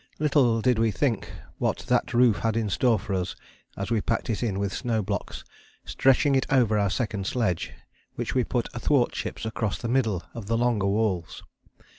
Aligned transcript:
Little 0.17 0.61
did 0.61 0.79
we 0.79 0.89
think 0.89 1.31
what 1.59 1.77
that 1.87 2.11
roof 2.11 2.39
had 2.39 2.57
in 2.57 2.71
store 2.71 2.97
for 2.97 3.13
us 3.13 3.35
as 3.77 3.91
we 3.91 4.01
packed 4.01 4.31
it 4.31 4.41
in 4.41 4.57
with 4.57 4.73
snow 4.73 5.03
blocks, 5.03 5.43
stretching 5.85 6.33
it 6.33 6.51
over 6.51 6.75
our 6.79 6.89
second 6.89 7.27
sledge, 7.27 7.71
which 8.15 8.33
we 8.33 8.43
put 8.43 8.67
athwartships 8.73 9.45
across 9.45 9.77
the 9.77 9.87
middle 9.87 10.23
of 10.33 10.47
the 10.47 10.57
longer 10.57 10.87
walls. 10.87 11.43